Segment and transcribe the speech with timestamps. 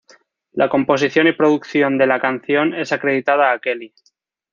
[0.53, 3.93] La composición y producción de la canción es acreditada a Kelly.